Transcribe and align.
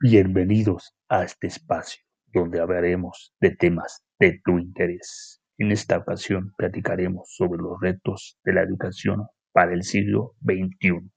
Bienvenidos 0.00 0.94
a 1.08 1.24
este 1.24 1.48
espacio 1.48 2.04
donde 2.28 2.60
hablaremos 2.60 3.34
de 3.40 3.56
temas 3.56 4.04
de 4.20 4.40
tu 4.44 4.56
interés. 4.56 5.42
En 5.56 5.72
esta 5.72 5.98
ocasión 5.98 6.54
platicaremos 6.56 7.34
sobre 7.34 7.60
los 7.60 7.80
retos 7.80 8.38
de 8.44 8.52
la 8.52 8.62
educación 8.62 9.26
para 9.50 9.72
el 9.72 9.82
siglo 9.82 10.36
XXI. 10.42 11.10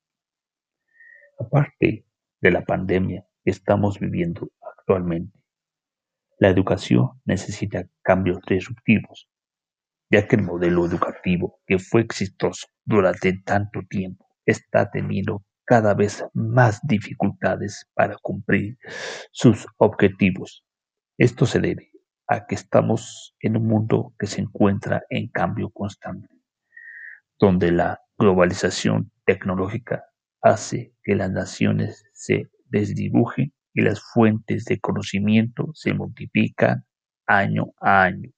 Aparte 1.40 2.08
de 2.42 2.52
la 2.52 2.66
pandemia 2.66 3.24
que 3.44 3.52
estamos 3.52 4.00
viviendo 4.00 4.50
actualmente, 4.80 5.38
la 6.40 6.50
educación 6.50 7.22
necesita 7.24 7.88
cambios 8.02 8.40
disruptivos, 8.48 9.30
ya 10.10 10.28
que 10.28 10.38
el 10.38 10.42
modelo 10.42 10.88
educativo 10.88 11.62
que 11.68 11.78
fue 11.78 12.02
exitoso 12.02 12.66
durante 12.84 13.44
tanto 13.46 13.82
tiempo 13.88 14.26
está 14.44 14.90
teniendo 14.90 15.46
cada 15.72 15.94
vez 15.94 16.26
más 16.34 16.82
dificultades 16.84 17.90
para 17.94 18.18
cumplir 18.22 18.78
sus 19.32 19.66
objetivos. 19.78 20.66
Esto 21.18 21.46
se 21.46 21.62
debe 21.62 21.94
a 22.28 22.46
que 22.46 22.56
estamos 22.56 23.38
en 23.40 23.56
un 23.56 23.68
mundo 23.68 24.14
que 24.20 24.28
se 24.28 24.42
encuentra 24.42 25.04
en 25.10 25.30
cambio 25.30 25.70
constante, 25.70 26.28
donde 27.40 27.72
la 27.72 28.02
globalización 28.18 29.14
tecnológica 29.24 30.04
hace 30.42 30.94
que 31.04 31.16
las 31.16 31.32
naciones 31.32 32.04
se 32.12 32.50
desdibujen 32.66 33.54
y 33.74 33.82
las 33.84 34.02
fuentes 34.02 34.66
de 34.66 34.78
conocimiento 34.78 35.70
se 35.74 35.94
multiplican 35.94 36.86
año 37.28 37.68
a 37.80 38.04
año 38.04 38.30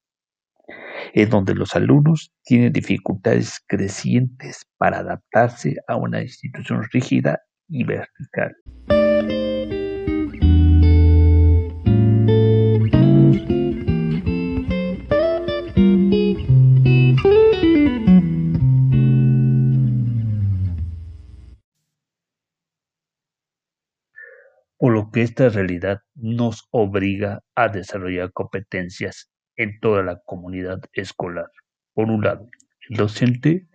en 1.13 1.29
donde 1.29 1.55
los 1.55 1.75
alumnos 1.75 2.31
tienen 2.43 2.73
dificultades 2.73 3.59
crecientes 3.67 4.65
para 4.77 4.99
adaptarse 4.99 5.75
a 5.87 5.95
una 5.95 6.21
institución 6.21 6.83
rígida 6.91 7.39
y 7.67 7.83
vertical. 7.83 8.55
por 24.83 24.91
lo 24.91 25.11
que 25.11 25.21
esta 25.21 25.47
realidad 25.47 25.99
nos 26.13 26.67
obliga 26.69 27.39
a 27.55 27.69
desarrollar 27.69 28.33
competencias 28.33 29.29
en 29.63 29.79
toda 29.79 30.03
la 30.03 30.21
comunidad 30.25 30.79
escolar. 30.93 31.49
Por 31.93 32.09
un 32.09 32.23
lado, 32.23 32.49
el 32.89 32.97
docente 32.97 33.67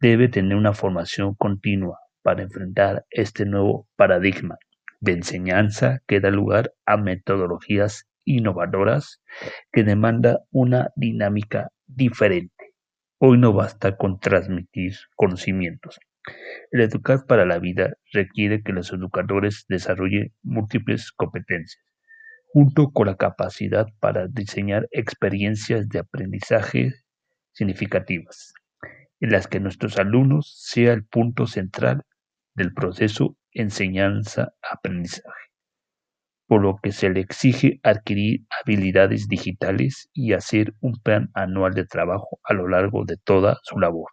debe 0.00 0.28
tener 0.28 0.56
una 0.56 0.72
formación 0.72 1.34
continua 1.34 1.98
para 2.22 2.42
enfrentar 2.42 3.04
este 3.10 3.46
nuevo 3.46 3.88
paradigma 3.96 4.56
de 5.00 5.12
enseñanza 5.12 6.02
que 6.06 6.20
da 6.20 6.30
lugar 6.30 6.72
a 6.84 6.96
metodologías 6.96 8.06
innovadoras 8.24 9.22
que 9.72 9.82
demanda 9.82 10.40
una 10.50 10.90
dinámica 10.96 11.70
diferente. 11.86 12.74
Hoy 13.18 13.38
no 13.38 13.52
basta 13.52 13.96
con 13.96 14.20
transmitir 14.20 14.94
conocimientos. 15.16 15.98
El 16.70 16.82
educar 16.82 17.24
para 17.26 17.46
la 17.46 17.58
vida 17.58 17.94
requiere 18.12 18.62
que 18.62 18.72
los 18.72 18.92
educadores 18.92 19.64
desarrollen 19.68 20.32
múltiples 20.42 21.12
competencias 21.12 21.82
junto 22.52 22.90
con 22.90 23.06
la 23.06 23.16
capacidad 23.16 23.86
para 24.00 24.26
diseñar 24.26 24.88
experiencias 24.90 25.88
de 25.88 26.00
aprendizaje 26.00 26.94
significativas, 27.52 28.52
en 29.20 29.30
las 29.30 29.46
que 29.46 29.60
nuestros 29.60 29.98
alumnos 29.98 30.52
sea 30.58 30.92
el 30.92 31.04
punto 31.04 31.46
central 31.46 32.02
del 32.54 32.74
proceso 32.74 33.36
enseñanza-aprendizaje, 33.52 35.50
por 36.48 36.62
lo 36.62 36.78
que 36.82 36.90
se 36.90 37.10
le 37.10 37.20
exige 37.20 37.78
adquirir 37.84 38.40
habilidades 38.60 39.28
digitales 39.28 40.08
y 40.12 40.32
hacer 40.32 40.74
un 40.80 40.94
plan 41.00 41.30
anual 41.34 41.74
de 41.74 41.86
trabajo 41.86 42.40
a 42.42 42.52
lo 42.52 42.66
largo 42.66 43.04
de 43.04 43.16
toda 43.16 43.58
su 43.62 43.78
labor. 43.78 44.10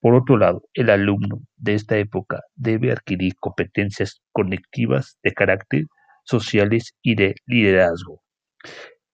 Por 0.00 0.14
otro 0.14 0.36
lado, 0.36 0.62
el 0.74 0.90
alumno 0.90 1.40
de 1.56 1.74
esta 1.74 1.96
época 1.96 2.42
debe 2.54 2.92
adquirir 2.92 3.34
competencias 3.40 4.22
conectivas 4.32 5.18
de 5.24 5.32
carácter 5.32 5.86
sociales 6.24 6.94
y 7.02 7.14
de 7.16 7.34
liderazgo, 7.46 8.22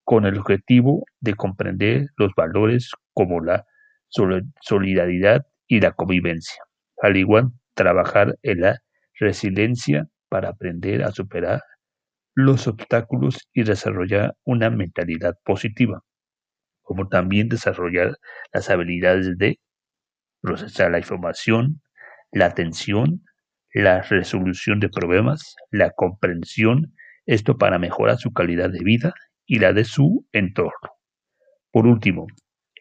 con 0.04 0.26
el 0.26 0.38
objetivo 0.38 1.04
de 1.21 1.34
comprender 1.34 2.06
los 2.16 2.32
valores 2.37 2.91
como 3.15 3.41
la 3.41 3.65
solidaridad 4.09 5.47
y 5.69 5.81
la 5.81 5.93
convivencia. 5.93 6.62
Al 7.03 7.16
igual, 7.16 7.50
trabajar 7.75 8.37
en 8.43 8.60
la 8.62 8.81
resiliencia 9.19 10.09
para 10.28 10.50
aprender 10.50 11.03
a 11.03 11.12
superar 11.12 11.62
los 12.34 12.66
obstáculos 12.66 13.38
y 13.53 13.65
desarrollar 13.65 14.34
una 14.44 14.71
mentalidad 14.71 15.34
positiva, 15.44 16.03
como 16.82 17.09
también 17.09 17.48
desarrollar 17.48 18.16
las 18.53 18.71
habilidades 18.71 19.37
de 19.38 19.60
procesar 20.41 20.91
la 20.91 20.98
información, 20.98 21.82
la 22.32 22.47
atención, 22.47 23.22
la 23.75 24.03
resolución 24.03 24.81
de 24.81 24.88
problemas, 24.88 25.56
la 25.71 25.91
comprensión 25.91 26.94
esto 27.30 27.56
para 27.56 27.78
mejorar 27.78 28.18
su 28.18 28.32
calidad 28.32 28.70
de 28.70 28.82
vida 28.82 29.14
y 29.46 29.60
la 29.60 29.72
de 29.72 29.84
su 29.84 30.26
entorno. 30.32 30.91
Por 31.70 31.86
último, 31.86 32.26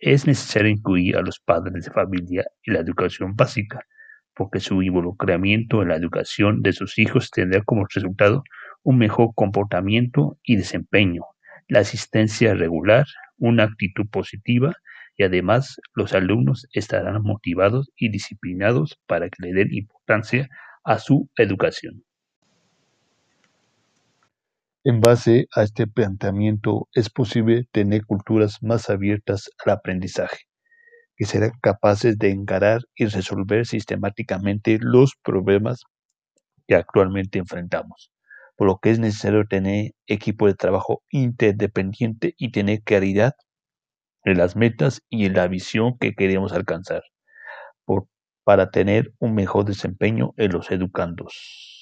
es 0.01 0.25
necesario 0.25 0.71
incluir 0.71 1.17
a 1.17 1.21
los 1.21 1.39
padres 1.39 1.85
de 1.85 1.91
familia 1.91 2.45
en 2.63 2.73
la 2.73 2.79
educación 2.79 3.35
básica, 3.35 3.85
porque 4.33 4.59
su 4.59 4.81
involucramiento 4.81 5.83
en 5.83 5.89
la 5.89 5.97
educación 5.97 6.63
de 6.63 6.73
sus 6.73 6.97
hijos 6.97 7.29
tendrá 7.29 7.61
como 7.61 7.85
resultado 7.93 8.43
un 8.81 8.97
mejor 8.97 9.29
comportamiento 9.35 10.39
y 10.41 10.55
desempeño, 10.55 11.21
la 11.67 11.81
asistencia 11.81 12.55
regular, 12.55 13.05
una 13.37 13.65
actitud 13.65 14.07
positiva 14.09 14.73
y 15.15 15.25
además 15.25 15.79
los 15.93 16.13
alumnos 16.13 16.65
estarán 16.73 17.21
motivados 17.21 17.91
y 17.95 18.09
disciplinados 18.09 18.99
para 19.05 19.29
que 19.29 19.43
le 19.43 19.53
den 19.53 19.71
importancia 19.73 20.49
a 20.83 20.97
su 20.97 21.29
educación. 21.37 22.03
En 24.89 25.01
base 25.01 25.47
a 25.55 25.61
este 25.61 25.85
planteamiento 25.85 26.87
es 26.93 27.11
posible 27.11 27.67
tener 27.71 28.07
culturas 28.07 28.57
más 28.63 28.89
abiertas 28.89 29.51
al 29.63 29.73
aprendizaje, 29.73 30.37
que 31.15 31.25
serán 31.25 31.51
capaces 31.61 32.17
de 32.17 32.31
encarar 32.31 32.81
y 32.95 33.05
resolver 33.05 33.67
sistemáticamente 33.67 34.79
los 34.81 35.13
problemas 35.23 35.83
que 36.67 36.75
actualmente 36.75 37.39
enfrentamos, 37.39 38.11
por 38.57 38.67
lo 38.67 38.79
que 38.79 38.91
es 38.91 38.99
necesario 38.99 39.45
tener 39.47 39.91
equipo 40.07 40.47
de 40.47 40.55
trabajo 40.55 41.03
interdependiente 41.11 42.33
y 42.39 42.51
tener 42.51 42.81
claridad 42.81 43.33
en 44.23 44.39
las 44.39 44.55
metas 44.55 45.03
y 45.09 45.25
en 45.25 45.35
la 45.35 45.47
visión 45.47 45.99
que 45.99 46.15
queremos 46.15 46.53
alcanzar, 46.53 47.03
para 48.43 48.71
tener 48.71 49.13
un 49.19 49.35
mejor 49.35 49.65
desempeño 49.65 50.33
en 50.37 50.51
los 50.51 50.71
educandos. 50.71 51.78